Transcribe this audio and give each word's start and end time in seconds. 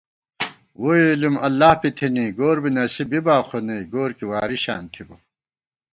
ووئی 0.81 1.03
علم 1.11 1.35
اللہ 1.47 1.71
پی 1.79 1.89
تھنی 1.97 2.25
گور 2.39 2.57
بی 2.63 2.69
نصیب 2.75 3.07
بِبا 3.11 3.35
خو 3.47 3.57
نئ 3.67 3.81
گور 3.93 4.11
کی 4.17 4.25
واریشان 4.31 4.83
تھِبہ 4.93 5.15